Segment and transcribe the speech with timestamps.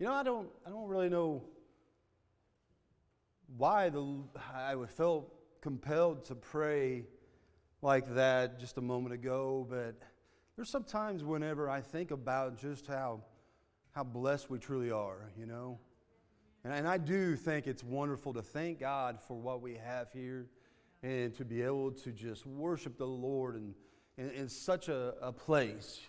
[0.00, 1.42] You know, I don't, I don't really know
[3.58, 4.22] why the,
[4.54, 5.30] I felt
[5.60, 7.04] compelled to pray
[7.82, 9.94] like that just a moment ago, but
[10.56, 13.20] there's sometimes whenever I think about just how,
[13.90, 15.78] how blessed we truly are, you know.
[16.64, 20.46] And, and I do think it's wonderful to thank God for what we have here
[21.02, 23.74] and to be able to just worship the Lord in,
[24.16, 26.00] in, in such a, a place.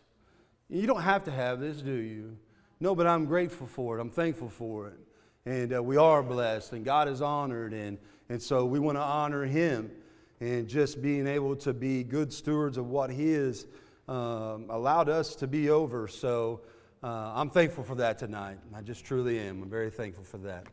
[0.69, 2.37] You don't have to have this, do you?
[2.81, 4.01] No, but I'm grateful for it.
[4.01, 4.97] I'm thankful for it.
[5.45, 9.03] And uh, we are blessed, and God is honored, and, and so we want to
[9.03, 9.91] honor Him
[10.39, 13.67] and just being able to be good stewards of what He has
[14.07, 16.07] um, allowed us to be over.
[16.07, 16.61] So
[17.03, 18.57] uh, I'm thankful for that tonight.
[18.73, 19.61] I just truly am.
[19.61, 20.65] I'm very thankful for that.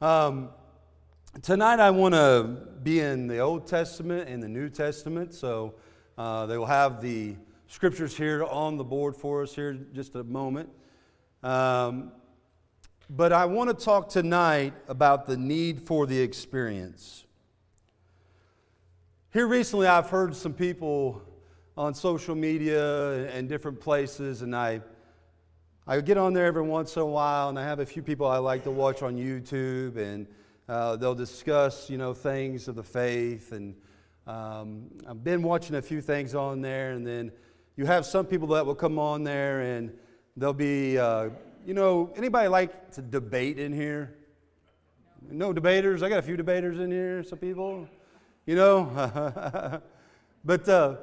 [0.00, 0.48] Um,
[1.42, 5.32] tonight, I want to be in the Old Testament and the New Testament.
[5.32, 5.76] So
[6.18, 7.36] uh, they will have the
[7.68, 10.68] scriptures here on the board for us here just a moment.
[11.44, 12.10] Um,
[13.10, 17.26] but I want to talk tonight about the need for the experience.
[19.30, 21.20] Here recently, I've heard some people
[21.76, 24.80] on social media and different places, and I,
[25.86, 28.26] I get on there every once in a while, and I have a few people
[28.26, 30.26] I like to watch on YouTube, and
[30.66, 33.74] uh, they'll discuss, you know, things of the faith, and
[34.26, 37.30] um, I've been watching a few things on there, and then
[37.76, 39.92] you have some people that will come on there, and
[40.36, 41.30] they'll be uh,
[41.66, 44.14] you know, anybody like to debate in here?
[45.30, 46.02] No debaters?
[46.02, 47.88] I got a few debaters in here, some people.
[48.46, 49.80] You know?
[50.44, 50.96] but, uh,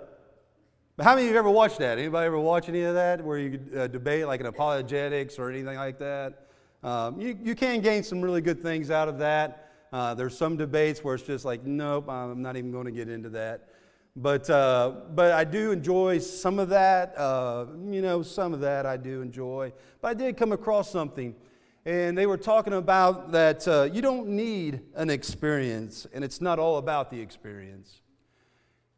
[1.02, 1.98] how many of you ever watched that?
[1.98, 5.76] Anybody ever watch any of that where you uh, debate like an apologetics or anything
[5.78, 6.48] like that?
[6.84, 9.72] Um, you, you can gain some really good things out of that.
[9.92, 13.10] Uh, there's some debates where it's just like, nope, I'm not even going to get
[13.10, 13.70] into that.
[14.16, 17.18] But, uh, but I do enjoy some of that.
[17.18, 19.72] Uh, you know, some of that I do enjoy.
[20.02, 21.34] But I did come across something,
[21.86, 26.60] and they were talking about that uh, you don't need an experience, and it's not
[26.60, 28.02] all about the experience.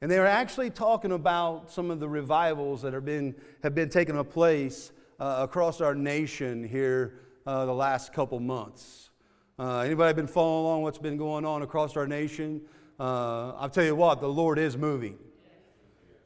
[0.01, 3.89] And they were actually talking about some of the revivals that have been, have been
[3.89, 9.11] taking place uh, across our nation here uh, the last couple months.
[9.59, 12.59] Uh, anybody been following along what's been going on across our nation?
[12.99, 15.17] Uh, I'll tell you what, the Lord is moving.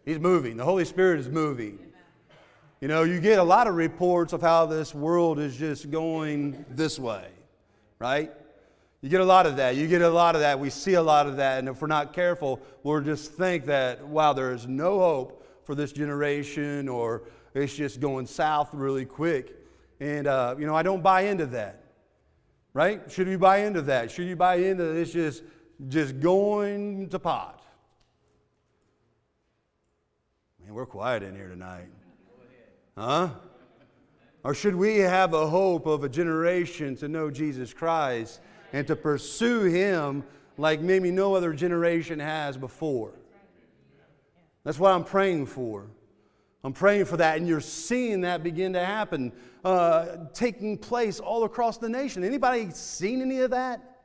[0.05, 0.57] He's moving.
[0.57, 1.79] The Holy Spirit is moving.
[2.79, 6.63] You know, you get a lot of reports of how this world is just going
[6.69, 7.27] this way,
[7.97, 8.31] right?
[9.01, 9.75] You get a lot of that.
[9.75, 10.59] You get a lot of that.
[10.59, 11.59] We see a lot of that.
[11.59, 15.75] And if we're not careful, we'll just think that, wow, there is no hope for
[15.75, 17.23] this generation or
[17.53, 19.56] it's just going south really quick.
[20.00, 21.83] And, uh, you know, I don't buy into that,
[22.73, 23.01] right?
[23.11, 24.11] Should you buy into that?
[24.11, 25.44] Should you buy into this just
[25.88, 27.63] just going to pot.
[30.63, 31.88] Man, we're quiet in here tonight.
[32.97, 33.29] Huh?
[34.43, 38.39] Or should we have a hope of a generation to know Jesus Christ
[38.73, 40.23] and to pursue Him
[40.57, 43.11] like maybe no other generation has before?
[44.63, 45.88] That's what I'm praying for.
[46.63, 49.31] I'm praying for that, and you're seeing that begin to happen,
[49.63, 52.23] uh, taking place all across the nation.
[52.23, 53.96] Anybody seen any of that?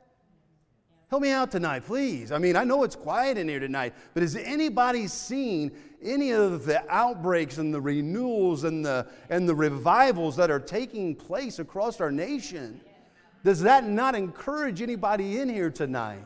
[1.13, 2.31] Help me out tonight, please.
[2.31, 6.65] I mean, I know it's quiet in here tonight, but has anybody seen any of
[6.65, 12.01] the outbreaks and the renewals and the, and the revivals that are taking place across
[12.01, 12.81] our nation?
[13.43, 16.25] Does that not encourage anybody in here tonight?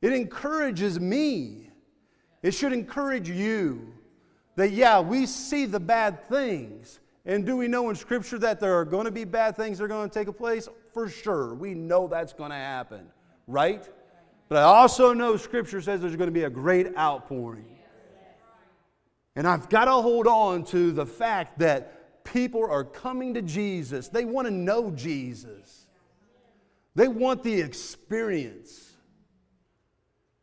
[0.00, 1.70] It encourages me.
[2.42, 3.94] It should encourage you
[4.56, 6.98] that, yeah, we see the bad things.
[7.24, 9.84] And do we know in Scripture that there are going to be bad things that
[9.84, 10.68] are going to take place?
[10.92, 11.54] for sure.
[11.54, 13.06] We know that's going to happen,
[13.46, 13.86] right?
[14.48, 17.78] But I also know Scripture says there's going to be a great outpouring.
[19.34, 24.08] And I've got to hold on to the fact that people are coming to Jesus.
[24.08, 25.86] They want to know Jesus,
[26.94, 28.90] they want the experience.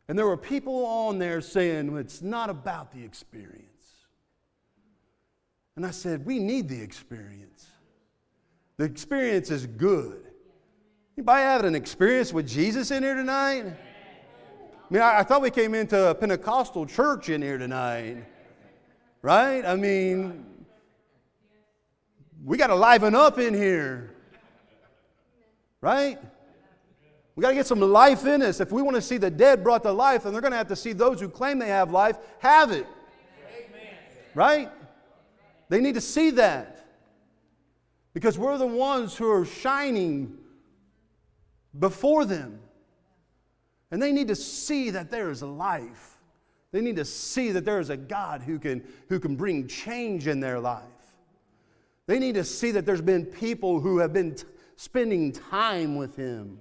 [0.08, 3.69] And there were people on there saying, it's not about the experience.
[5.76, 7.66] And I said, we need the experience.
[8.76, 10.24] The experience is good.
[11.16, 13.64] Anybody having an experience with Jesus in here tonight?
[13.66, 18.24] I mean, I, I thought we came into a Pentecostal church in here tonight,
[19.22, 19.64] right?
[19.64, 20.46] I mean,
[22.44, 24.14] we got to liven up in here,
[25.80, 26.18] right?
[27.36, 28.60] We got to get some life in us.
[28.60, 30.68] If we want to see the dead brought to life, then they're going to have
[30.68, 32.86] to see those who claim they have life have it.
[34.34, 34.70] Right?
[35.70, 36.84] They need to see that.
[38.12, 40.36] Because we're the ones who are shining
[41.78, 42.60] before them.
[43.92, 46.18] And they need to see that there is life.
[46.72, 50.26] They need to see that there is a God who can, who can bring change
[50.26, 50.84] in their life.
[52.06, 54.44] They need to see that there's been people who have been t-
[54.74, 56.58] spending time with Him,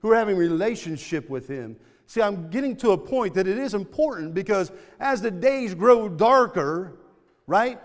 [0.00, 1.76] who are having relationship with Him.
[2.06, 6.08] See, I'm getting to a point that it is important because as the days grow
[6.08, 6.96] darker,
[7.46, 7.78] right,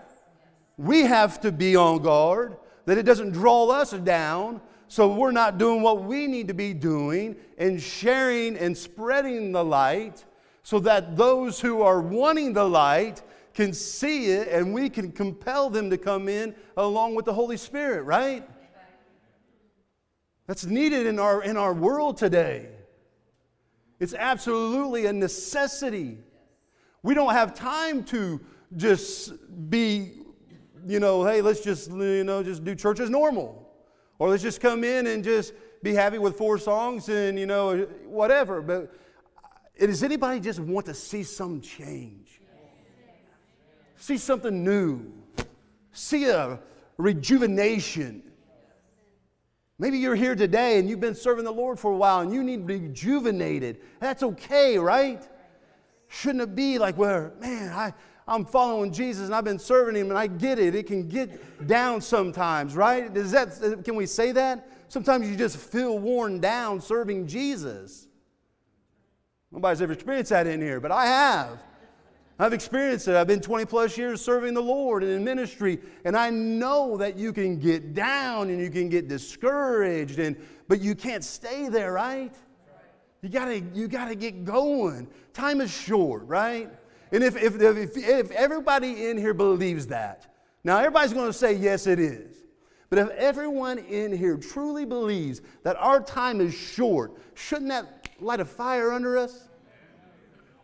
[0.76, 5.58] we have to be on guard that it doesn't draw us down so we're not
[5.58, 10.24] doing what we need to be doing and sharing and spreading the light
[10.62, 13.22] so that those who are wanting the light
[13.54, 17.56] can see it and we can compel them to come in along with the Holy
[17.56, 18.46] Spirit, right?
[20.46, 22.68] That's needed in our, in our world today.
[23.98, 26.18] It's absolutely a necessity.
[27.02, 28.40] We don't have time to
[28.76, 29.32] just
[29.70, 30.12] be,
[30.86, 33.68] you know, hey, let's just, you know, just do church as normal.
[34.18, 35.52] Or let's just come in and just
[35.82, 38.62] be happy with four songs and, you know, whatever.
[38.62, 38.94] But
[39.80, 42.26] uh, does anybody just want to see some change?
[43.96, 45.12] see something new,
[45.92, 46.60] see a
[46.96, 48.22] rejuvenation.
[49.78, 52.42] Maybe you're here today and you've been serving the Lord for a while and you
[52.42, 53.80] need rejuvenated.
[54.00, 55.26] That's okay, right?
[56.08, 57.92] Shouldn't it be like, where, man, I,
[58.28, 60.74] I'm following Jesus and I've been serving Him and I get it.
[60.74, 63.14] It can get down sometimes, right?
[63.16, 64.68] Is that, can we say that?
[64.88, 68.08] Sometimes you just feel worn down serving Jesus.
[69.52, 71.62] Nobody's ever experienced that in here, but I have.
[72.38, 73.16] I've experienced it.
[73.16, 77.16] I've been 20 plus years serving the Lord and in ministry, and I know that
[77.16, 80.36] you can get down and you can get discouraged, and,
[80.68, 82.34] but you can't stay there, right?
[83.22, 85.08] You gotta, you gotta get going.
[85.32, 86.70] Time is short, right?
[87.12, 91.86] And if, if, if, if everybody in here believes that, now everybody's gonna say, yes,
[91.86, 92.36] it is.
[92.90, 98.40] But if everyone in here truly believes that our time is short, shouldn't that light
[98.40, 99.48] a fire under us?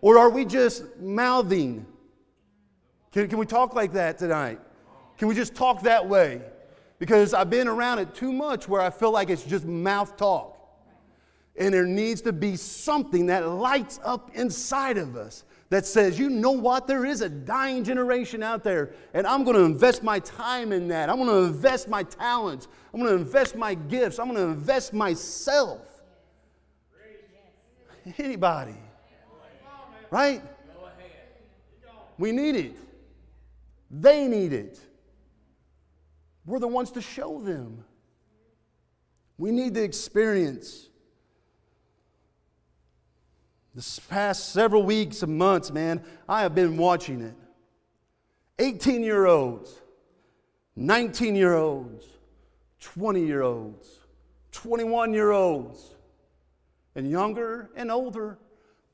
[0.00, 1.87] Or are we just mouthing?
[3.12, 4.61] Can, can we talk like that tonight?
[5.19, 6.43] Can we just talk that way?
[6.99, 10.51] Because I've been around it too much where I feel like it's just mouth talk.
[11.56, 16.28] And there needs to be something that lights up inside of us that says, you
[16.28, 20.19] know what, there is a dying generation out there, and I'm going to invest my
[20.19, 21.08] time in that.
[21.08, 22.69] I'm to invest my talents.
[22.93, 24.19] I'm to invest my gifts.
[24.19, 25.81] I'm to invest myself.
[28.19, 28.76] Anybody?
[30.10, 30.43] Right?
[32.19, 32.76] We need it.
[33.90, 34.78] They need it.
[36.44, 37.82] We're the ones to show them.
[39.38, 40.90] We need the experience.
[43.75, 47.35] This past several weeks and months, man, I have been watching it.
[48.59, 49.81] 18 year olds,
[50.77, 52.05] 19 year olds,
[52.81, 53.89] 20 year olds,
[54.53, 55.95] 21 year olds,
[56.95, 58.39] and younger and older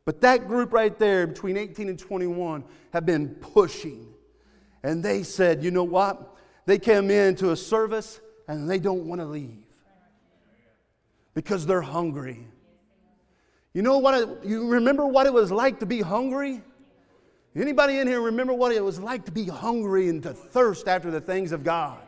[0.09, 2.65] but that group right there, between 18 and 21,
[2.95, 4.07] have been pushing.
[4.83, 6.35] And they said, you know what?
[6.65, 9.67] They came into a service and they don't want to leave
[11.35, 12.47] because they're hungry.
[13.79, 14.15] You know what?
[14.15, 16.63] It, you remember what it was like to be hungry?
[17.55, 21.13] Anybody in here remember what it was like to be hungry and to thirst after
[21.13, 22.01] the things of God?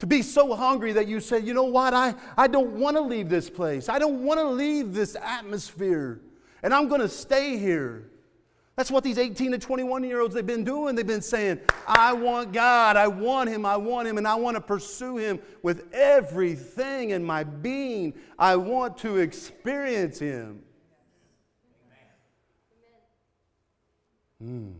[0.00, 1.94] To be so hungry that you said, you know what?
[1.94, 3.88] I, I don't want to leave this place.
[3.88, 6.20] I don't want to leave this atmosphere
[6.62, 8.10] and I'm going to stay here.
[8.76, 10.94] That's what these 18 to 21 year olds they've been doing.
[10.94, 14.56] They've been saying, I want God, I want Him, I want Him, and I want
[14.56, 18.12] to pursue Him with everything in my being.
[18.38, 20.60] I want to experience Him.
[24.42, 24.72] Hmm.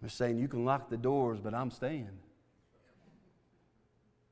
[0.00, 2.08] They're saying, You can lock the doors, but I'm staying.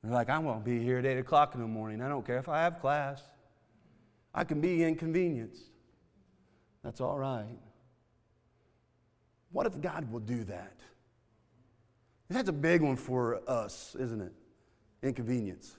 [0.02, 2.00] They're like, I won't be here at 8 o'clock in the morning.
[2.00, 3.22] I don't care if I have class.
[4.32, 5.64] I can be inconvenienced.
[6.84, 7.58] That's all right.
[9.50, 10.76] What if God will do that?
[12.28, 14.32] That's a big one for us, isn't it?
[15.02, 15.75] Inconvenience.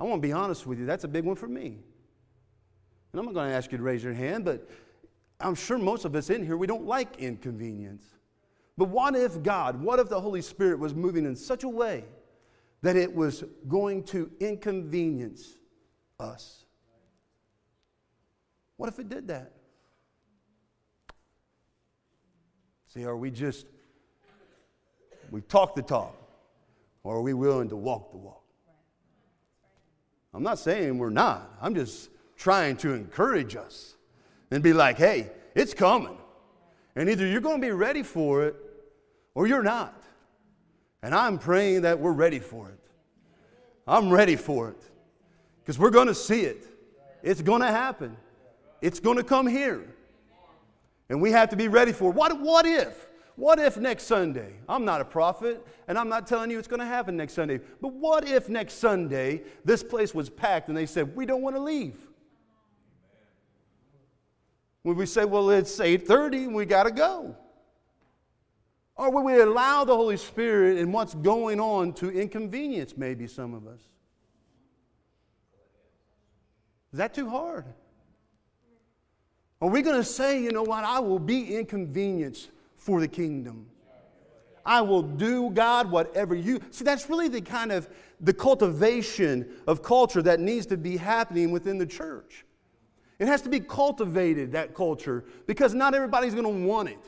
[0.00, 1.78] I want to be honest with you, that's a big one for me.
[3.12, 4.68] And I'm not going to ask you to raise your hand, but
[5.40, 8.04] I'm sure most of us in here, we don't like inconvenience.
[8.78, 12.04] But what if God, what if the Holy Spirit was moving in such a way
[12.82, 15.56] that it was going to inconvenience
[16.18, 16.64] us.
[18.76, 19.52] What if it did that?
[22.88, 23.66] See, are we just,
[25.30, 26.16] we talk the talk,
[27.04, 28.39] or are we willing to walk the walk?
[30.32, 31.50] I'm not saying we're not.
[31.60, 33.96] I'm just trying to encourage us
[34.50, 36.16] and be like, hey, it's coming.
[36.96, 38.56] And either you're going to be ready for it
[39.34, 40.02] or you're not.
[41.02, 42.78] And I'm praying that we're ready for it.
[43.86, 44.82] I'm ready for it
[45.60, 46.66] because we're going to see it.
[47.22, 48.16] It's going to happen.
[48.80, 49.84] It's going to come here.
[51.08, 52.14] And we have to be ready for it.
[52.14, 53.09] what, what if?
[53.36, 54.54] What if next Sunday?
[54.68, 57.60] I'm not a prophet, and I'm not telling you it's going to happen next Sunday.
[57.80, 61.56] But what if next Sunday this place was packed and they said, We don't want
[61.56, 61.96] to leave?
[64.84, 67.36] Would we say, Well, it's 8:30 we got to go?
[68.96, 73.54] Or would we allow the Holy Spirit and what's going on to inconvenience maybe some
[73.54, 73.80] of us?
[76.92, 77.64] Is that too hard?
[79.62, 83.66] Are we going to say, you know what, I will be inconvenienced for the kingdom?
[84.64, 86.60] I will do, God, whatever you.
[86.70, 87.88] See, that's really the kind of
[88.20, 92.44] the cultivation of culture that needs to be happening within the church.
[93.18, 96.98] It has to be cultivated, that culture, because not everybody's going to want it.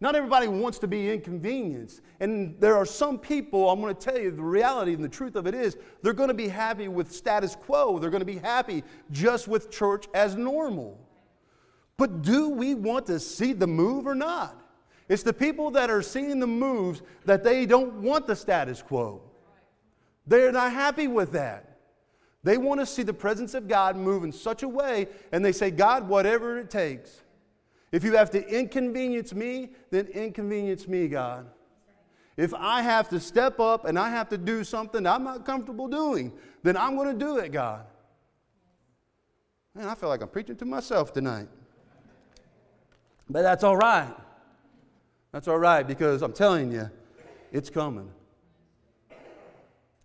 [0.00, 2.02] Not everybody wants to be inconvenienced.
[2.20, 5.34] And there are some people, I'm going to tell you the reality and the truth
[5.36, 7.98] of it is, they're going to be happy with status quo.
[7.98, 11.00] They're going to be happy just with church as normal.
[11.96, 14.63] But do we want to see the move or not?
[15.08, 19.20] It's the people that are seeing the moves that they don't want the status quo.
[20.26, 21.78] They're not happy with that.
[22.42, 25.52] They want to see the presence of God move in such a way, and they
[25.52, 27.22] say, God, whatever it takes.
[27.92, 31.46] If you have to inconvenience me, then inconvenience me, God.
[32.36, 35.86] If I have to step up and I have to do something I'm not comfortable
[35.86, 36.32] doing,
[36.62, 37.86] then I'm going to do it, God.
[39.74, 41.48] Man, I feel like I'm preaching to myself tonight.
[43.30, 44.12] But that's all right.
[45.34, 46.88] That's all right because I'm telling you,
[47.50, 48.08] it's coming.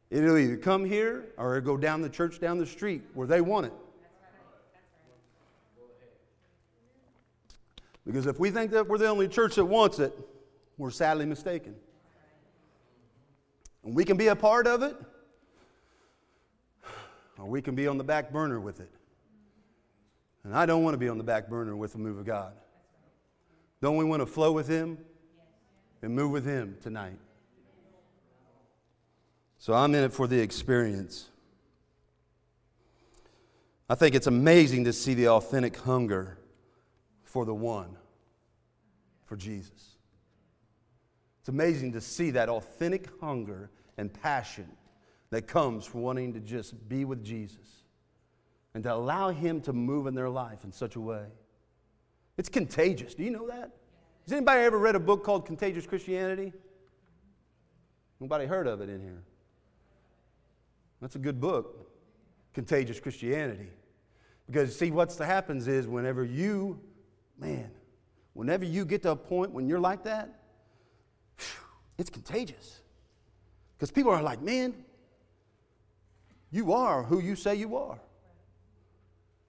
[0.09, 3.39] It'll either come here or it'll go down the church down the street where they
[3.39, 3.73] want it.
[8.07, 10.17] Because if we think that we're the only church that wants it,
[10.79, 11.75] we're sadly mistaken.
[13.83, 14.97] And we can be a part of it,
[17.37, 18.89] or we can be on the back burner with it.
[20.43, 22.53] And I don't want to be on the back burner with the move of God.
[23.79, 24.97] Don't we want to flow with Him
[26.01, 27.19] and move with Him tonight?
[29.57, 31.29] So I'm in it for the experience.
[33.89, 36.37] I think it's amazing to see the authentic hunger
[37.23, 37.95] for the one,
[39.25, 39.97] for Jesus.
[41.39, 44.67] It's amazing to see that authentic hunger and passion
[45.31, 47.83] that comes from wanting to just be with Jesus
[48.73, 51.25] and to allow Him to move in their life in such a way.
[52.37, 53.13] It's contagious.
[53.13, 53.71] Do you know that?
[54.29, 56.53] Has anybody ever read a book called Contagious Christianity?
[58.19, 59.23] Nobody heard of it in here.
[61.01, 61.89] That's a good book,
[62.53, 63.71] Contagious Christianity.
[64.45, 66.79] Because, see, what happens is whenever you
[67.39, 67.71] man,
[68.33, 70.29] whenever you get to a point when you're like that,
[71.97, 72.81] it's contagious.
[73.79, 74.75] Because people are like, man,
[76.51, 77.99] you are who you say you are.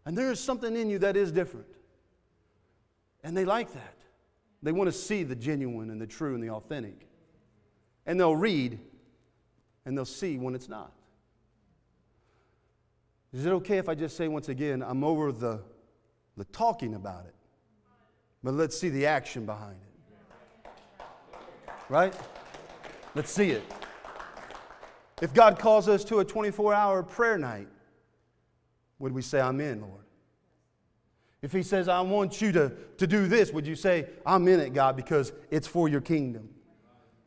[0.06, 1.66] And there is something in you that is different.
[3.22, 3.99] And they like that.
[4.62, 7.06] They want to see the genuine and the true and the authentic.
[8.06, 8.78] And they'll read
[9.84, 10.92] and they'll see when it's not.
[13.32, 15.60] Is it okay if I just say once again, I'm over the,
[16.36, 17.34] the talking about it?
[18.42, 20.70] But let's see the action behind it.
[21.88, 22.14] Right?
[23.14, 23.62] Let's see it.
[25.20, 27.68] If God calls us to a 24 hour prayer night,
[28.98, 30.04] would we say, I'm in, Lord?
[31.42, 34.60] If He says, I want you to, to do this, would you say, I'm in
[34.60, 36.48] it, God, because it's for your kingdom?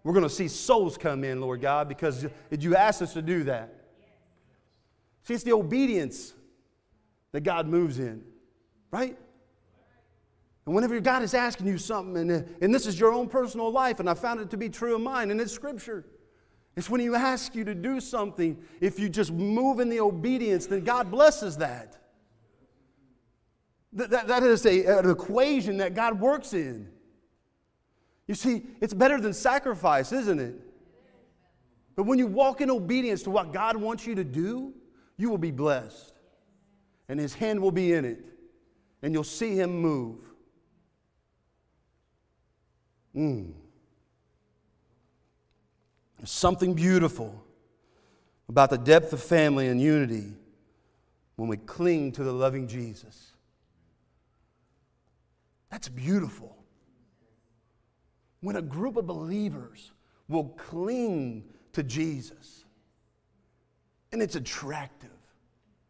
[0.03, 3.43] We're going to see souls come in, Lord God, because you asked us to do
[3.45, 3.73] that.
[5.23, 6.33] See, it's the obedience
[7.31, 8.23] that God moves in,
[8.91, 9.17] right?
[10.65, 13.99] And whenever God is asking you something, and, and this is your own personal life,
[13.99, 16.05] and I found it to be true of mine, and it's scripture.
[16.75, 20.65] It's when He asks you to do something, if you just move in the obedience,
[20.65, 22.02] then God blesses that.
[23.93, 26.89] That, that, is a, an equation that God works in.
[28.27, 30.55] You see, it's better than sacrifice, isn't it?
[31.95, 34.73] But when you walk in obedience to what God wants you to do,
[35.17, 36.13] you will be blessed.
[37.07, 38.19] And His hand will be in it.
[39.03, 40.19] And you'll see Him move.
[43.15, 43.51] Mm.
[46.17, 47.43] There's something beautiful
[48.49, 50.33] about the depth of family and unity
[51.35, 53.32] when we cling to the loving Jesus.
[55.73, 56.55] That's beautiful.
[58.41, 59.91] When a group of believers
[60.27, 62.63] will cling to Jesus
[64.11, 65.09] and it's attractive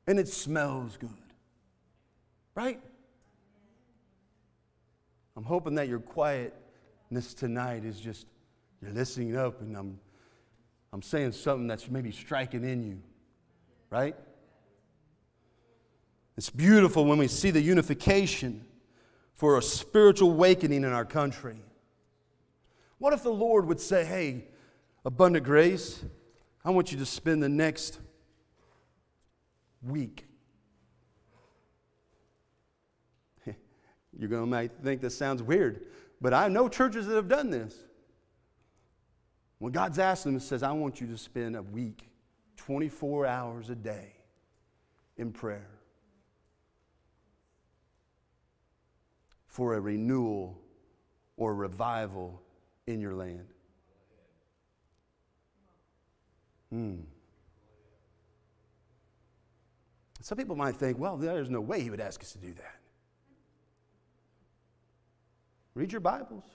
[0.08, 1.10] and it smells good,
[2.56, 2.80] right?
[5.36, 8.26] I'm hoping that your quietness tonight is just
[8.82, 10.00] you're listening up and I'm,
[10.94, 13.02] I'm saying something that's maybe striking in you,
[13.90, 14.16] right?
[16.38, 18.64] It's beautiful when we see the unification
[19.34, 21.58] for a spiritual awakening in our country.
[22.98, 24.46] What if the Lord would say, Hey,
[25.04, 26.04] abundant grace,
[26.64, 28.00] I want you to spend the next
[29.82, 30.26] week.
[34.18, 35.88] You're going to might think this sounds weird,
[36.22, 37.76] but I know churches that have done this.
[39.60, 42.10] When God's asked them, He says, I want you to spend a week,
[42.58, 44.14] 24 hours a day
[45.18, 45.68] in prayer
[49.54, 50.60] for a renewal
[51.38, 52.42] or revival
[52.88, 53.46] in your land.
[56.72, 56.96] Hmm.
[60.22, 62.80] Some people might think, well, there's no way he would ask us to do that.
[65.76, 66.46] Read your Bibles,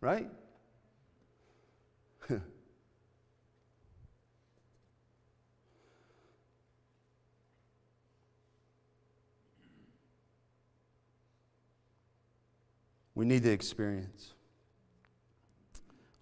[0.00, 0.30] right?
[13.14, 14.34] we need the experience.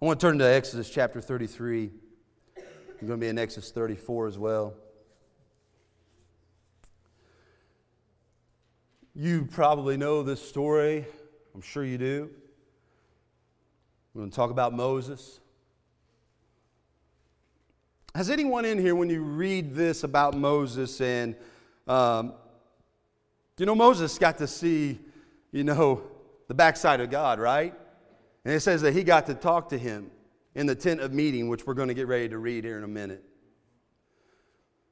[0.01, 1.89] I want to turn to Exodus chapter 33.
[2.57, 4.73] I'm going to be in Exodus 34 as well.
[9.15, 11.05] You probably know this story.
[11.55, 12.29] I'm sure you do.
[14.13, 15.39] We're going to talk about Moses.
[18.13, 21.35] Has anyone in here, when you read this about Moses, and
[21.87, 22.33] um,
[23.57, 24.99] you know, Moses got to see,
[25.51, 26.03] you know,
[26.53, 27.73] the backside of God, right?
[28.45, 30.11] And it says that he got to talk to him
[30.53, 32.83] in the tent of meeting, which we're going to get ready to read here in
[32.83, 33.23] a minute.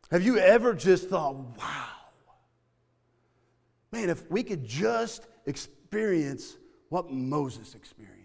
[0.09, 1.85] Have you ever just thought, wow,
[3.91, 6.57] man, if we could just experience
[6.89, 8.17] what Moses experienced,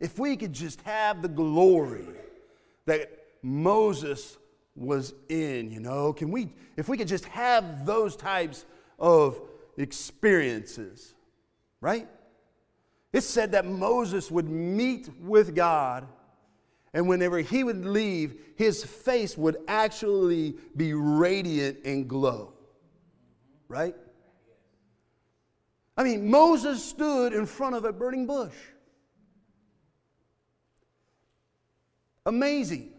[0.00, 2.04] if we could just have the glory
[2.84, 3.10] that
[3.42, 4.36] Moses
[4.76, 8.66] was in, you know, can we, if we could just have those types
[8.98, 9.40] of
[9.78, 11.14] experiences,
[11.80, 12.08] right?
[13.12, 16.06] It said that Moses would meet with God,
[16.92, 22.52] and whenever he would leave, his face would actually be radiant and glow.
[23.68, 23.94] Right?
[25.96, 28.54] I mean, Moses stood in front of a burning bush.
[32.26, 32.92] Amazing.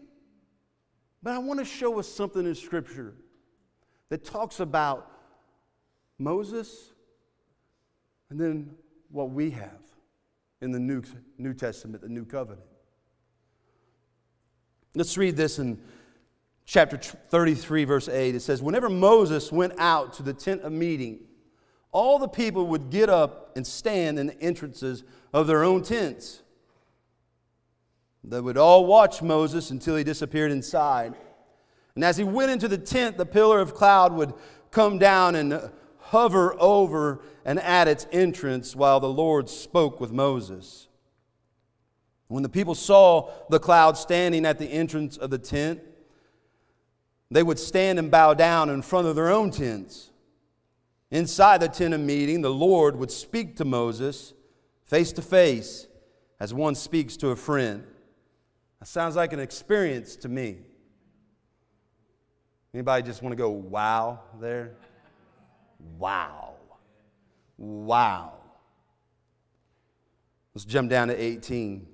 [1.22, 3.14] But I want to show us something in Scripture
[4.08, 5.10] that talks about
[6.18, 6.91] Moses
[8.32, 8.70] and then
[9.10, 9.82] what we have
[10.62, 11.02] in the New,
[11.36, 12.64] New Testament, the New Covenant.
[14.94, 15.78] Let's read this in
[16.64, 18.34] chapter 33, verse 8.
[18.34, 21.18] It says, Whenever Moses went out to the tent of meeting,
[21.90, 26.40] all the people would get up and stand in the entrances of their own tents.
[28.24, 31.16] They would all watch Moses until he disappeared inside.
[31.94, 34.32] And as he went into the tent, the pillar of cloud would
[34.70, 35.68] come down and uh,
[36.12, 40.88] hover over and at its entrance while the Lord spoke with Moses.
[42.28, 45.80] When the people saw the cloud standing at the entrance of the tent,
[47.30, 50.10] they would stand and bow down in front of their own tents.
[51.10, 54.34] Inside the tent of meeting, the Lord would speak to Moses
[54.84, 55.86] face to face
[56.38, 57.84] as one speaks to a friend.
[58.80, 60.58] That sounds like an experience to me.
[62.74, 64.76] Anybody just want to go wow there?
[65.98, 66.54] Wow.
[67.56, 68.34] Wow.
[70.54, 71.86] Let's jump down to 18.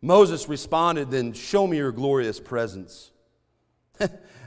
[0.00, 3.10] Moses responded, Then show me your glorious presence.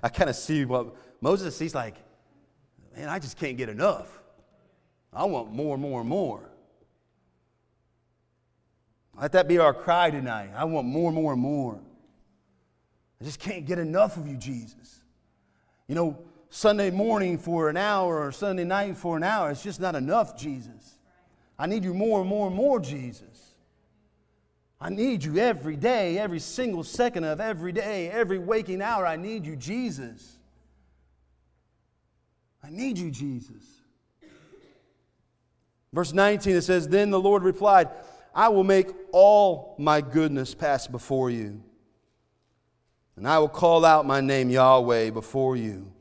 [0.04, 1.96] I kind of see what Moses, he's like,
[2.96, 4.22] Man, I just can't get enough.
[5.13, 6.50] I want more, more, more.
[9.20, 10.52] Let that be our cry tonight.
[10.56, 11.80] I want more, more, more.
[13.20, 15.04] I just can't get enough of you, Jesus.
[15.88, 16.20] You know,
[16.54, 19.52] Sunday morning for an hour or Sunday night for an hour.
[19.52, 20.98] It's just not enough, Jesus.
[21.58, 23.56] I need you more and more and more, Jesus.
[24.80, 29.08] I need you every day, every single second of every day, every waking hour.
[29.08, 30.40] I need you, Jesus.
[32.62, 33.64] I need you, Jesus.
[35.94, 37.88] Verse 19, it says, Then the Lord replied,
[38.36, 41.64] I will make all my goodness pass before you,
[43.16, 45.94] and I will call out my name Yahweh before you.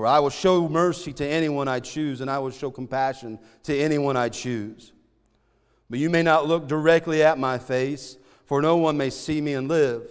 [0.00, 3.78] For I will show mercy to anyone I choose, and I will show compassion to
[3.78, 4.94] anyone I choose.
[5.90, 9.52] But you may not look directly at my face, for no one may see me
[9.52, 10.08] and live.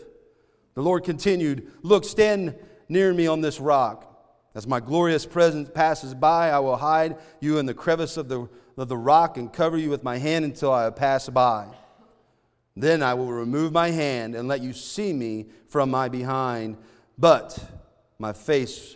[0.75, 2.53] The Lord continued, Look, stand
[2.87, 4.05] near me on this rock.
[4.53, 8.47] As my glorious presence passes by, I will hide you in the crevice of the,
[8.77, 11.65] of the rock and cover you with my hand until I pass by.
[12.75, 16.77] Then I will remove my hand and let you see me from my behind,
[17.17, 17.57] but
[18.19, 18.95] my face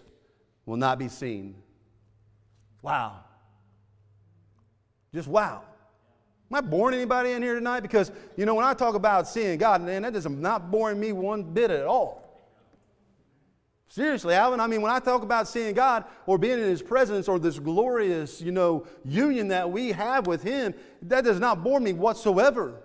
[0.65, 1.55] will not be seen.
[2.81, 3.19] Wow.
[5.13, 5.63] Just wow.
[6.51, 7.79] Am I boring anybody in here tonight?
[7.79, 11.11] Because, you know, when I talk about seeing God, man, that is not boring me
[11.11, 12.21] one bit at all.
[13.87, 17.27] Seriously, Alvin, I mean, when I talk about seeing God or being in His presence
[17.27, 20.73] or this glorious, you know, union that we have with Him,
[21.03, 22.81] that does not bore me whatsoever.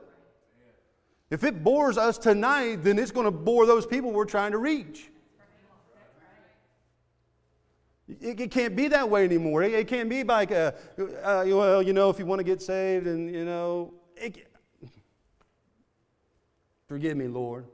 [1.30, 4.58] If it bores us tonight, then it's going to bore those people we're trying to
[4.58, 5.10] reach.
[8.08, 9.62] It, it can't be that way anymore.
[9.62, 12.62] It, it can't be like, a, uh, well, you know, if you want to get
[12.62, 14.48] saved and, you know, it,
[16.86, 17.66] forgive me, Lord.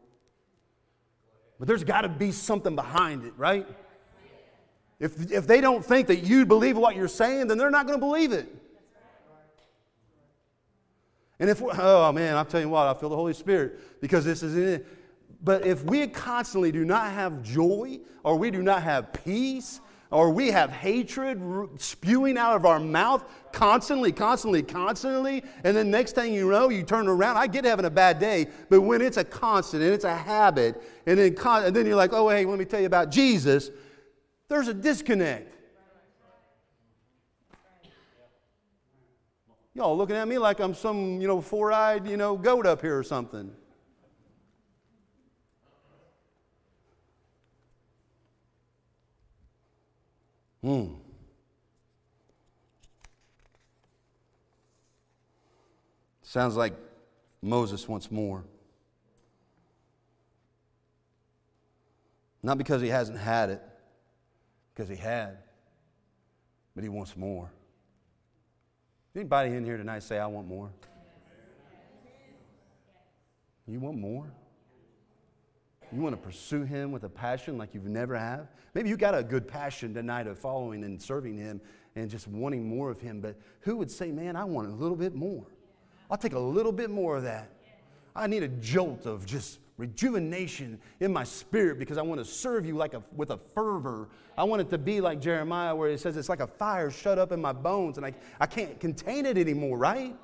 [1.58, 3.66] But there's got to be something behind it, right?
[4.98, 7.98] If, if they don't think that you believe what you're saying, then they're not going
[7.98, 8.48] to believe it.
[11.38, 14.42] And if, oh man, I'm telling you what, I feel the Holy Spirit because this
[14.42, 14.86] is it.
[15.42, 19.80] But if we constantly do not have joy or we do not have peace
[20.14, 21.40] or we have hatred
[21.76, 26.84] spewing out of our mouth constantly, constantly, constantly, and then next thing you know, you
[26.84, 27.36] turn around.
[27.36, 30.80] I get having a bad day, but when it's a constant and it's a habit,
[31.06, 33.70] and then, con- and then you're like, oh, hey, let me tell you about Jesus,
[34.48, 35.52] there's a disconnect.
[39.74, 42.96] Y'all looking at me like I'm some, you know, four-eyed, you know, goat up here
[42.96, 43.50] or something.
[50.64, 50.94] Hmm.
[56.22, 56.72] Sounds like
[57.42, 58.42] Moses wants more.
[62.42, 63.62] Not because he hasn't had it,
[64.72, 65.36] because he had,
[66.74, 67.50] but he wants more.
[69.14, 70.70] Anybody in here tonight say, I want more?
[73.66, 74.32] You want more?
[75.92, 78.48] You want to pursue Him with a passion like you've never have?
[78.74, 81.60] Maybe you got a good passion tonight of following and serving Him
[81.96, 84.96] and just wanting more of Him, but who would say, Man, I want a little
[84.96, 85.46] bit more?
[86.10, 87.50] I'll take a little bit more of that.
[88.14, 92.64] I need a jolt of just rejuvenation in my spirit because I want to serve
[92.64, 94.08] you like a, with a fervor.
[94.38, 97.18] I want it to be like Jeremiah, where it says it's like a fire shut
[97.18, 100.14] up in my bones and I, I can't contain it anymore, right?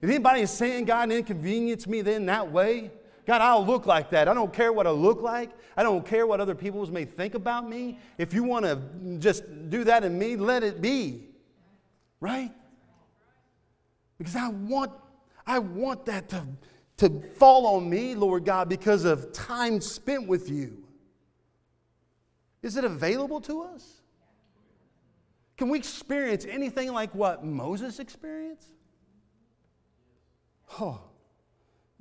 [0.00, 2.90] If anybody is saying God inconvenience me then that way,
[3.24, 4.28] God, I'll look like that.
[4.28, 5.50] I don't care what I look like.
[5.76, 7.98] I don't care what other people may think about me.
[8.18, 8.80] If you want to
[9.18, 11.28] just do that in me, let it be.
[12.20, 12.52] Right?
[14.18, 14.92] Because I want,
[15.46, 16.46] I want that to,
[16.98, 20.84] to fall on me, Lord God, because of time spent with you.
[22.60, 24.02] Is it available to us?
[25.56, 28.68] Can we experience anything like what Moses experienced?
[30.80, 31.00] Oh.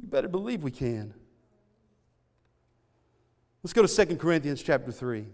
[0.02, 1.14] You better believe we can.
[3.64, 5.26] Let's go to 2 Corinthians chapter 3.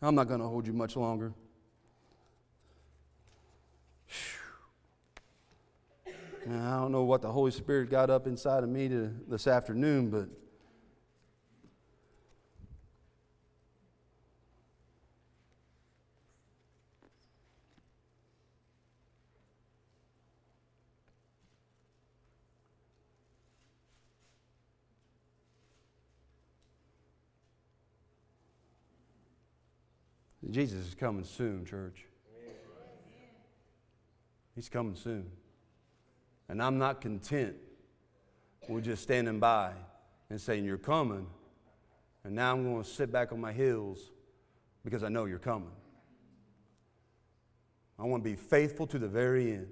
[0.00, 1.32] I'm not going to hold you much longer.
[6.46, 9.46] Now, I don't know what the Holy Spirit got up inside of me to, this
[9.46, 10.28] afternoon, but
[30.50, 32.06] Jesus is coming soon, church.
[34.54, 35.26] He's coming soon.
[36.48, 37.54] And I'm not content
[38.68, 39.72] with just standing by
[40.30, 41.26] and saying, You're coming.
[42.24, 44.10] And now I'm going to sit back on my heels
[44.84, 45.70] because I know you're coming.
[47.98, 49.68] I want to be faithful to the very end.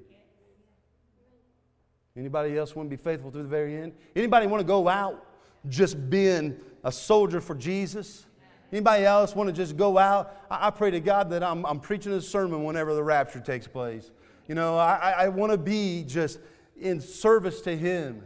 [2.17, 3.93] Anybody else want to be faithful to the very end?
[4.15, 5.27] Anybody want to go out
[5.69, 8.27] just being a soldier for Jesus?
[8.73, 10.37] Anybody else want to just go out?
[10.51, 13.67] I, I pray to God that I'm, I'm, preaching a sermon whenever the rapture takes
[13.67, 14.11] place.
[14.49, 16.39] You know, I, I want to be just
[16.77, 18.23] in service to Him.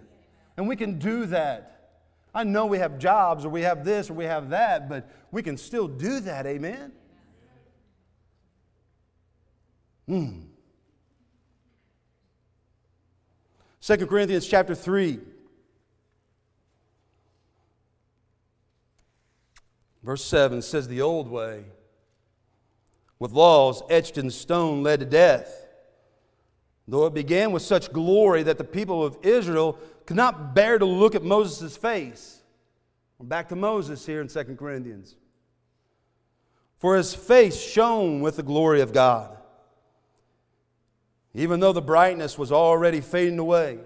[0.57, 1.71] And we can do that.
[2.35, 5.43] I know we have jobs or we have this or we have that, but we
[5.43, 6.47] can still do that.
[6.47, 6.93] Amen?
[10.07, 10.41] Hmm.
[13.81, 15.19] 2 Corinthians chapter 3.
[20.11, 21.67] Verse 7 says, The old way,
[23.21, 25.69] with laws etched in stone, led to death.
[26.89, 30.85] Though it began with such glory that the people of Israel could not bear to
[30.85, 32.41] look at Moses' face.
[33.23, 35.15] Back to Moses here in 2 Corinthians.
[36.79, 39.37] For his face shone with the glory of God.
[41.35, 43.79] Even though the brightness was already fading away,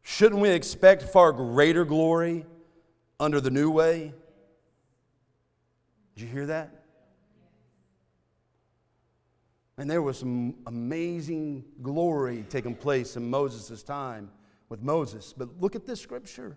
[0.00, 2.46] shouldn't we expect far greater glory
[3.20, 4.14] under the new way?
[6.14, 6.82] Did you hear that?
[9.78, 14.30] And there was some amazing glory taking place in Moses' time
[14.68, 15.34] with Moses.
[15.36, 16.56] But look at this scripture.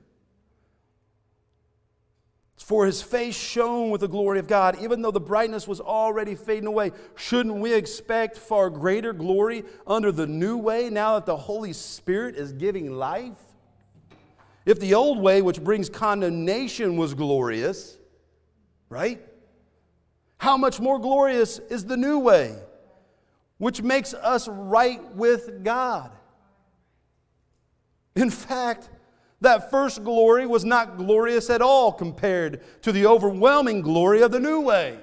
[2.58, 6.36] For his face shone with the glory of God, even though the brightness was already
[6.36, 6.92] fading away.
[7.16, 12.36] Shouldn't we expect far greater glory under the new way now that the Holy Spirit
[12.36, 13.38] is giving life?
[14.66, 17.98] If the old way, which brings condemnation, was glorious,
[18.90, 19.22] right?
[20.46, 22.56] How much more glorious is the new way,
[23.58, 26.12] which makes us right with God?
[28.16, 28.92] In fact,
[29.42, 34.40] that first glory was not glorious at all compared to the overwhelming glory of the
[34.40, 35.00] new way.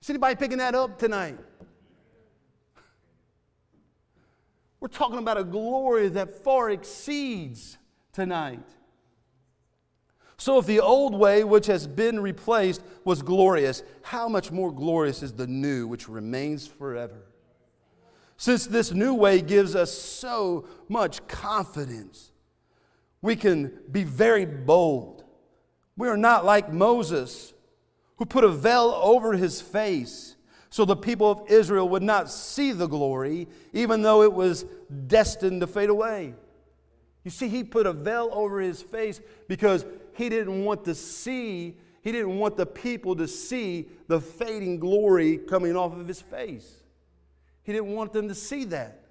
[0.00, 1.36] Is anybody picking that up tonight?
[4.78, 7.76] We're talking about a glory that far exceeds
[8.12, 8.68] tonight.
[10.42, 15.22] So, if the old way, which has been replaced, was glorious, how much more glorious
[15.22, 17.22] is the new, which remains forever?
[18.38, 22.32] Since this new way gives us so much confidence,
[23.20, 25.22] we can be very bold.
[25.96, 27.54] We are not like Moses,
[28.16, 30.34] who put a veil over his face
[30.70, 34.64] so the people of Israel would not see the glory, even though it was
[35.06, 36.34] destined to fade away.
[37.22, 41.76] You see, he put a veil over his face because he didn't want to see,
[42.02, 46.82] he didn't want the people to see the fading glory coming off of his face.
[47.62, 49.02] He didn't want them to see that.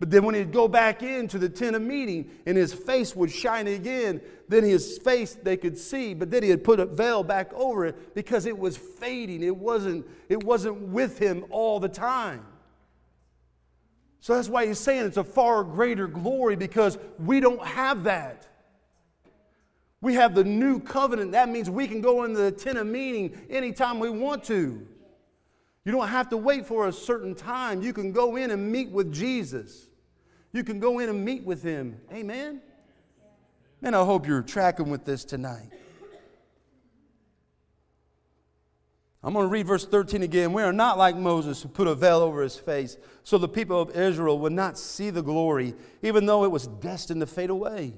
[0.00, 3.30] But then when he'd go back into the tent of meeting and his face would
[3.30, 7.22] shine again, then his face they could see, but then he had put a veil
[7.22, 9.42] back over it because it was fading.
[9.42, 12.44] It wasn't, it wasn't with him all the time.
[14.20, 18.48] So that's why he's saying it's a far greater glory because we don't have that.
[20.04, 21.32] We have the new covenant.
[21.32, 24.86] That means we can go into the tent of meeting anytime we want to.
[25.86, 27.80] You don't have to wait for a certain time.
[27.80, 29.88] You can go in and meet with Jesus.
[30.52, 31.96] You can go in and meet with him.
[32.12, 32.60] Amen?
[33.80, 35.70] Man, I hope you're tracking with this tonight.
[39.22, 40.52] I'm going to read verse 13 again.
[40.52, 43.80] We are not like Moses who put a veil over his face so the people
[43.80, 47.94] of Israel would not see the glory, even though it was destined to fade away.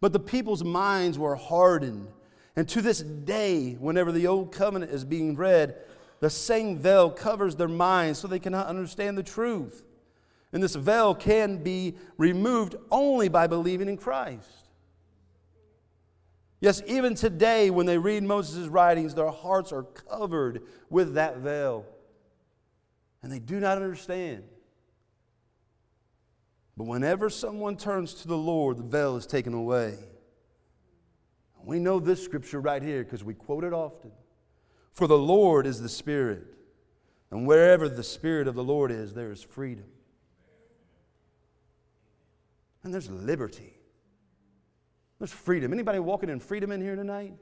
[0.00, 2.08] But the people's minds were hardened.
[2.56, 5.76] And to this day, whenever the old covenant is being read,
[6.20, 9.84] the same veil covers their minds so they cannot understand the truth.
[10.52, 14.48] And this veil can be removed only by believing in Christ.
[16.60, 21.86] Yes, even today, when they read Moses' writings, their hearts are covered with that veil.
[23.22, 24.42] And they do not understand.
[26.78, 29.98] But whenever someone turns to the Lord, the veil is taken away.
[31.64, 34.12] We know this scripture right here because we quote it often.
[34.92, 36.44] For the Lord is the Spirit,
[37.32, 39.86] and wherever the Spirit of the Lord is, there is freedom.
[42.84, 43.74] And there's liberty.
[45.18, 45.72] There's freedom.
[45.72, 47.34] Anybody walking in freedom in here tonight?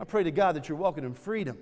[0.00, 1.58] I pray to God that you're walking in freedom.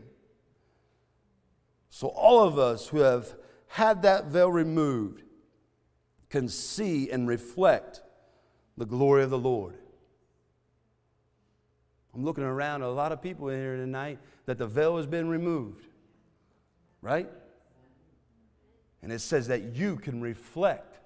[1.90, 3.34] So, all of us who have
[3.66, 5.24] had that veil removed
[6.36, 8.02] can see and reflect
[8.76, 9.78] the glory of the Lord.
[12.14, 15.30] I'm looking around a lot of people in here tonight that the veil has been
[15.30, 15.86] removed,
[17.00, 17.30] right?
[19.02, 20.98] And it says that you can reflect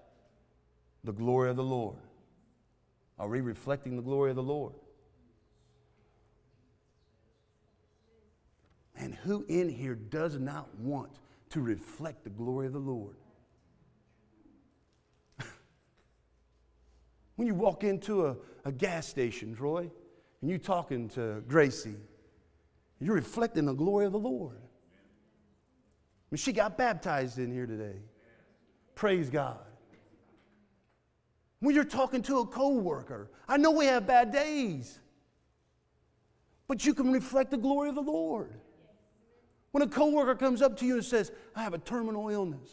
[1.04, 1.98] the glory of the Lord.
[3.16, 4.74] Are we reflecting the glory of the Lord?
[8.96, 11.12] And who in here does not want
[11.50, 13.14] to reflect the glory of the Lord?
[17.40, 19.90] When you walk into a, a gas station, Troy,
[20.42, 21.96] and you're talking to Gracie,
[23.00, 24.58] you're reflecting the glory of the Lord.
[24.60, 27.96] I mean, she got baptized in here today.
[28.94, 29.56] Praise God.
[31.60, 34.98] When you're talking to a coworker, I know we have bad days,
[36.68, 38.52] but you can reflect the glory of the Lord.
[39.70, 42.68] When a coworker comes up to you and says, I have a terminal illness,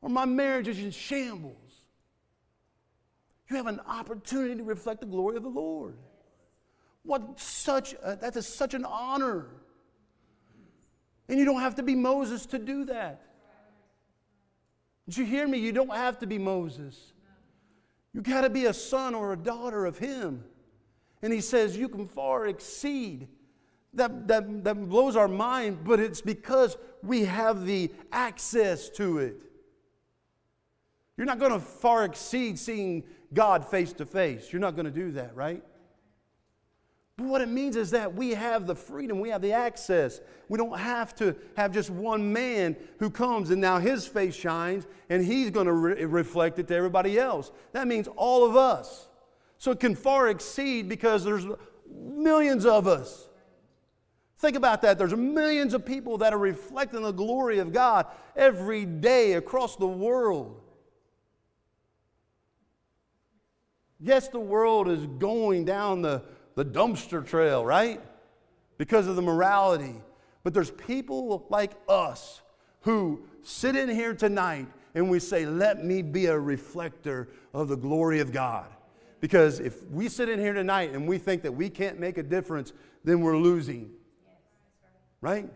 [0.00, 1.65] or my marriage is in shambles,
[3.48, 5.96] you have an opportunity to reflect the glory of the Lord.
[7.04, 9.46] What such a, that is such an honor.
[11.28, 13.22] And you don't have to be Moses to do that.
[15.06, 15.58] Did you hear me?
[15.58, 17.12] You don't have to be Moses.
[18.12, 20.42] You got to be a son or a daughter of him.
[21.22, 23.28] And he says, You can far exceed.
[23.94, 29.42] That, that, that blows our mind, but it's because we have the access to it.
[31.16, 33.04] You're not going to far exceed seeing
[33.36, 34.52] God face to face.
[34.52, 35.62] You're not going to do that, right?
[37.16, 40.20] But what it means is that we have the freedom, we have the access.
[40.48, 44.86] We don't have to have just one man who comes and now his face shines
[45.08, 47.52] and he's going to re- reflect it to everybody else.
[47.72, 49.08] That means all of us.
[49.58, 51.46] So it can far exceed because there's
[51.90, 53.28] millions of us.
[54.38, 54.98] Think about that.
[54.98, 59.86] There's millions of people that are reflecting the glory of God every day across the
[59.86, 60.60] world.
[64.00, 66.22] Yes, the world is going down the
[66.56, 68.00] the dumpster trail, right?
[68.78, 69.94] Because of the morality.
[70.42, 72.40] But there's people like us
[72.80, 77.76] who sit in here tonight and we say, Let me be a reflector of the
[77.76, 78.66] glory of God.
[79.20, 82.22] Because if we sit in here tonight and we think that we can't make a
[82.22, 82.72] difference,
[83.04, 83.90] then we're losing.
[85.20, 85.48] Right?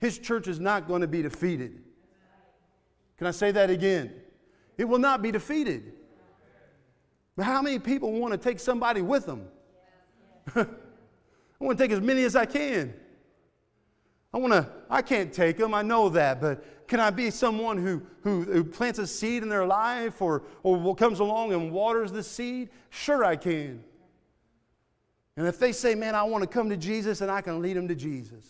[0.00, 1.82] His church is not going to be defeated.
[3.18, 4.12] Can I say that again?
[4.78, 5.92] It will not be defeated.
[7.40, 9.48] But how many people want to take somebody with them?
[10.54, 10.66] I
[11.58, 12.92] want to take as many as I can.
[14.34, 17.78] I want to, I can't take them, I know that, but can I be someone
[17.78, 22.12] who, who, who plants a seed in their life or, or comes along and waters
[22.12, 22.68] the seed?
[22.90, 23.82] Sure, I can.
[25.38, 27.74] And if they say, man, I want to come to Jesus, and I can lead
[27.74, 28.44] them to Jesus.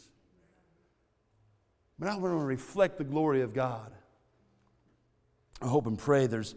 [1.96, 3.92] But I want to reflect the glory of God.
[5.62, 6.56] I hope and pray there's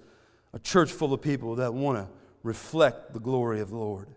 [0.51, 4.07] a church full of people that want to reflect the glory of the Lord.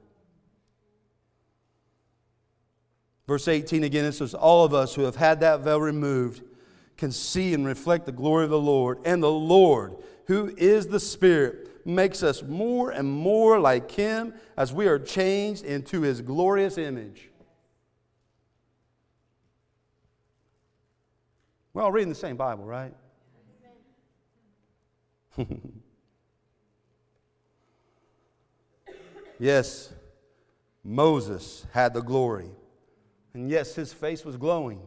[3.26, 6.42] Verse 18 again, it says, All of us who have had that veil removed
[6.96, 8.98] can see and reflect the glory of the Lord.
[9.04, 14.72] And the Lord, who is the Spirit, makes us more and more like Him as
[14.72, 17.30] we are changed into His glorious image.
[21.72, 22.94] We're all reading the same Bible, right?
[29.38, 29.92] yes,
[30.84, 32.50] Moses had the glory.
[33.34, 34.80] And yes, his face was glowing,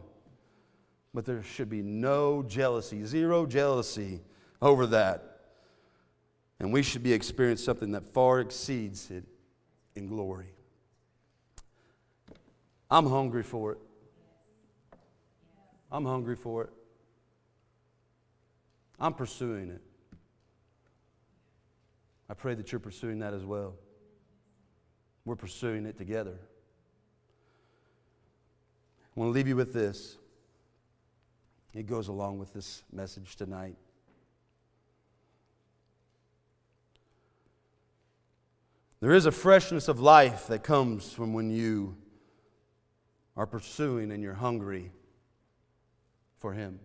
[1.14, 4.20] but there should be no jealousy, zero jealousy
[4.60, 5.38] over that.
[6.58, 9.24] And we should be experiencing something that far exceeds it
[9.94, 10.52] in glory.
[12.90, 13.78] I'm hungry for it.
[15.92, 16.70] I'm hungry for it.
[18.98, 19.80] I'm pursuing it.
[22.28, 23.74] I pray that you're pursuing that as well.
[25.24, 26.36] We're pursuing it together.
[29.16, 30.16] I want to leave you with this.
[31.74, 33.76] It goes along with this message tonight.
[39.00, 41.96] There is a freshness of life that comes from when you
[43.36, 44.92] are pursuing and you're hungry
[46.38, 46.80] for Him.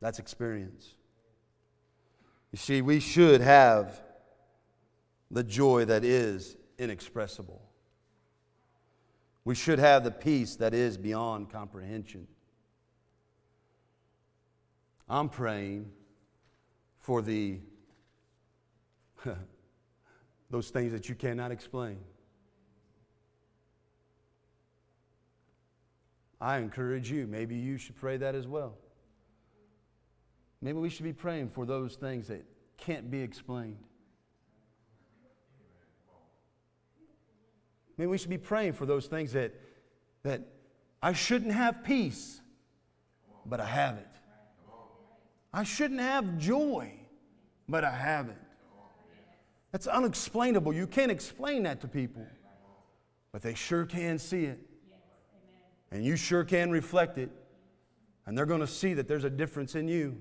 [0.00, 0.94] That's experience.
[2.52, 4.00] You see, we should have
[5.30, 7.62] the joy that is inexpressible.
[9.44, 12.26] We should have the peace that is beyond comprehension.
[15.08, 15.90] I'm praying
[16.98, 17.60] for the
[20.50, 21.98] those things that you cannot explain.
[26.40, 28.76] I encourage you, maybe you should pray that as well.
[30.60, 32.44] Maybe we should be praying for those things that
[32.76, 33.78] can't be explained.
[37.98, 39.52] Maybe we should be praying for those things that,
[40.22, 40.42] that
[41.02, 42.40] I shouldn't have peace,
[43.44, 44.06] but I have it.
[45.52, 46.92] I shouldn't have joy,
[47.68, 48.36] but I have it.
[49.72, 50.72] That's unexplainable.
[50.72, 52.24] You can't explain that to people,
[53.32, 54.60] but they sure can see it.
[55.90, 57.30] And you sure can reflect it.
[58.26, 60.20] And they're going to see that there's a difference in you.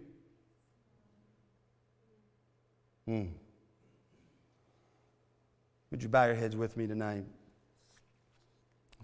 [3.05, 3.25] Hmm.
[5.91, 7.25] Would you bow your heads with me tonight?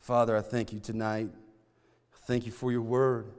[0.03, 1.29] Father, I thank you tonight.
[2.27, 3.31] Thank you for your word.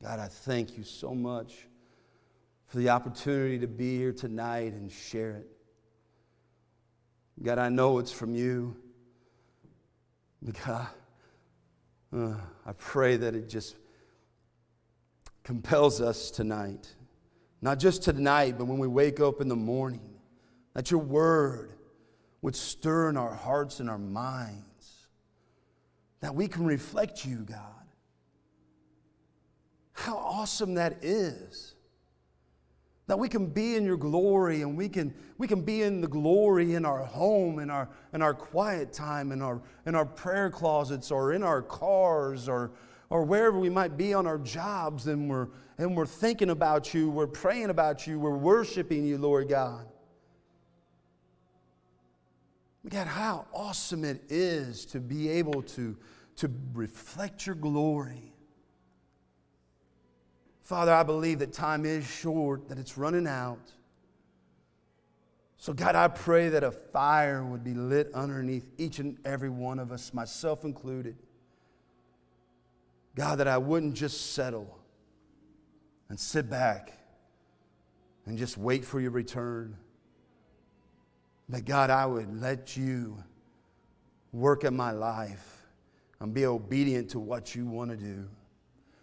[0.00, 1.66] God, I thank you so much
[2.68, 5.48] for the opportunity to be here tonight and share it.
[7.42, 8.76] God, I know it's from you.
[10.64, 10.86] God,
[12.16, 13.74] uh, I pray that it just
[15.42, 16.94] compels us tonight.
[17.60, 20.08] Not just tonight, but when we wake up in the morning,
[20.74, 21.72] that your word
[22.42, 24.65] would stir in our hearts and our minds
[26.20, 27.60] that we can reflect you, God.
[29.92, 31.74] How awesome that is.
[33.06, 36.08] That we can be in your glory and we can, we can be in the
[36.08, 40.50] glory in our home, in our, in our quiet time, in our, in our prayer
[40.50, 42.72] closets, or in our cars, or,
[43.08, 45.48] or wherever we might be on our jobs, and we're,
[45.78, 49.86] and we're thinking about you, we're praying about you, we're worshiping you, Lord God.
[52.88, 55.96] God, how awesome it is to be able to,
[56.36, 58.32] to reflect your glory.
[60.62, 63.72] Father, I believe that time is short, that it's running out.
[65.58, 69.78] So, God, I pray that a fire would be lit underneath each and every one
[69.78, 71.16] of us, myself included.
[73.16, 74.78] God, that I wouldn't just settle
[76.08, 76.92] and sit back
[78.26, 79.76] and just wait for your return.
[81.48, 83.22] But God, I would let you
[84.32, 85.62] work in my life
[86.20, 88.28] and be obedient to what you want to do.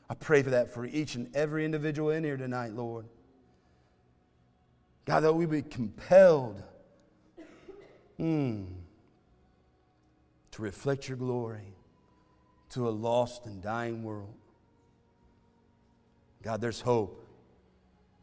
[0.09, 3.05] I pray for that for each and every individual in here tonight, Lord.
[5.05, 6.61] God, that we be compelled
[8.19, 8.65] mm,
[10.51, 11.73] to reflect your glory
[12.69, 14.33] to a lost and dying world.
[16.41, 17.25] God, there's hope.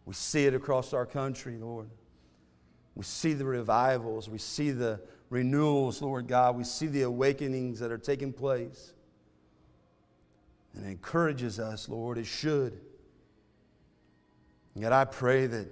[0.04, 1.88] We see it across our country, Lord.
[2.94, 4.28] We see the revivals.
[4.28, 6.56] We see the renewals, Lord God.
[6.56, 8.92] We see the awakenings that are taking place.
[10.74, 12.18] And it encourages us, Lord.
[12.18, 12.80] It should.
[14.74, 15.68] And yet I pray that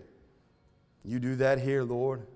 [1.05, 2.27] you do that here, Lord.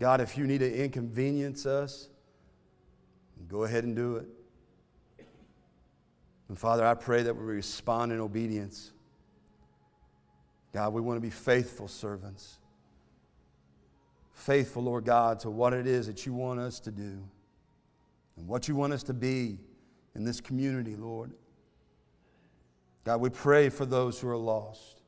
[0.00, 2.08] God, if you need to inconvenience us,
[3.48, 4.26] go ahead and do it.
[6.48, 8.92] And Father, I pray that we respond in obedience.
[10.72, 12.58] God, we want to be faithful servants
[14.38, 17.22] faithful, Lord God, to what it is that you want us to do
[18.36, 19.58] and what you want us to be
[20.14, 21.32] in this community, Lord.
[23.04, 25.02] God, we pray for those who are lost.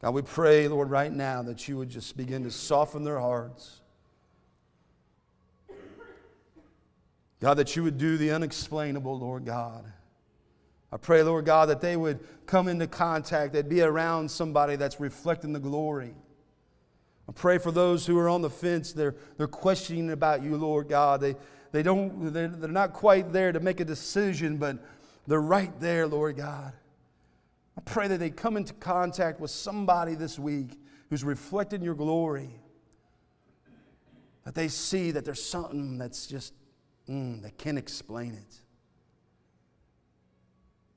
[0.00, 3.80] God, we pray, Lord, right now that you would just begin to soften their hearts.
[7.40, 9.84] God, that you would do the unexplainable, Lord God.
[10.92, 15.00] I pray, Lord God, that they would come into contact, they'd be around somebody that's
[15.00, 16.14] reflecting the glory.
[17.32, 18.92] I pray for those who are on the fence.
[18.92, 21.22] They're, they're questioning about you, Lord God.
[21.22, 21.34] They,
[21.70, 24.76] they don't, they're, they're not quite there to make a decision, but
[25.26, 26.74] they're right there, Lord God.
[27.78, 30.78] I pray that they come into contact with somebody this week
[31.08, 32.50] who's reflecting your glory.
[34.44, 36.52] That they see that there's something that's just,
[37.08, 38.56] mm, they can't explain it.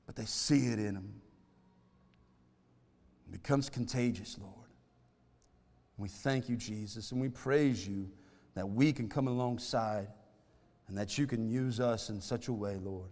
[0.04, 1.14] But they see it in them.
[3.26, 4.55] It becomes contagious, Lord.
[5.98, 8.10] We thank you, Jesus, and we praise you
[8.54, 10.08] that we can come alongside
[10.88, 13.10] and that you can use us in such a way, Lord.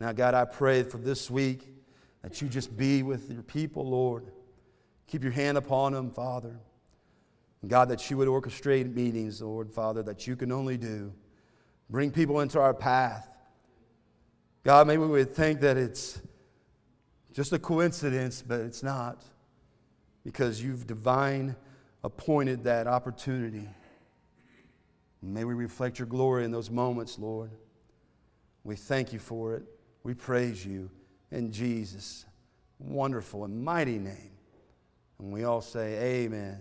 [0.00, 1.68] Now, God, I pray for this week
[2.22, 4.30] that you just be with your people, Lord.
[5.06, 6.58] Keep your hand upon them, Father.
[7.62, 11.12] And God, that you would orchestrate meetings, Lord, Father, that you can only do.
[11.90, 13.28] Bring people into our path.
[14.64, 16.20] God, maybe we would think that it's
[17.32, 19.22] just a coincidence, but it's not.
[20.24, 21.56] Because you've divine
[22.02, 23.68] appointed that opportunity.
[25.22, 27.50] May we reflect your glory in those moments, Lord.
[28.64, 29.62] We thank you for it.
[30.02, 30.90] We praise you
[31.30, 32.24] in Jesus'
[32.78, 34.32] wonderful and mighty name.
[35.18, 36.58] And we all say, Amen.